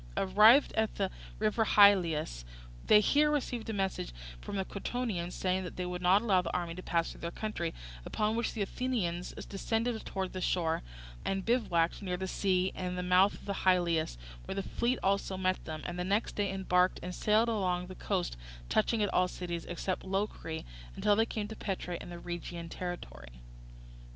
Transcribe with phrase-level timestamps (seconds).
[0.17, 2.43] Arrived at the river Hylias,
[2.87, 6.51] they here received a message from the Crotonians, saying that they would not allow the
[6.57, 7.71] army to pass through their country;
[8.03, 10.81] upon which the Athenians descended towards the shore,
[11.23, 15.37] and bivouacked near the sea and the mouth of the Hylias, where the fleet also
[15.37, 18.35] met them, and the next day embarked and sailed along the coast
[18.69, 20.63] touching at all the cities except Locri,
[20.95, 23.43] until they came to Petra in the Rhegian territory.